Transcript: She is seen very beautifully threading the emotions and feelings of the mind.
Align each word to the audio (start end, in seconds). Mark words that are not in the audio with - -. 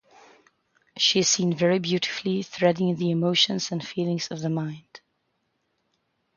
She 0.97 1.19
is 1.19 1.29
seen 1.29 1.53
very 1.55 1.77
beautifully 1.77 2.41
threading 2.41 2.95
the 2.95 3.11
emotions 3.11 3.71
and 3.71 3.87
feelings 3.87 4.29
of 4.31 4.41
the 4.41 4.49
mind. 4.49 4.99